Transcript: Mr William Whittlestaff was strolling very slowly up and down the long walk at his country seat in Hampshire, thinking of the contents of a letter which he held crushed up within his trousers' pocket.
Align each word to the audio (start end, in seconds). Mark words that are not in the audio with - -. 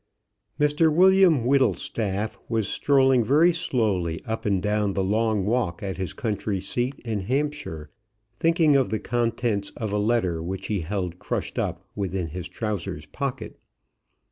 Mr 0.59 0.91
William 0.91 1.45
Whittlestaff 1.45 2.35
was 2.49 2.67
strolling 2.67 3.23
very 3.23 3.53
slowly 3.53 4.19
up 4.25 4.47
and 4.47 4.59
down 4.59 4.93
the 4.95 5.03
long 5.03 5.45
walk 5.45 5.83
at 5.83 5.97
his 5.97 6.11
country 6.13 6.59
seat 6.59 6.95
in 7.05 7.19
Hampshire, 7.19 7.91
thinking 8.33 8.75
of 8.75 8.89
the 8.89 8.97
contents 8.99 9.69
of 9.77 9.91
a 9.91 9.99
letter 9.99 10.41
which 10.41 10.65
he 10.65 10.79
held 10.79 11.19
crushed 11.19 11.59
up 11.59 11.87
within 11.95 12.29
his 12.29 12.49
trousers' 12.49 13.05
pocket. 13.05 13.59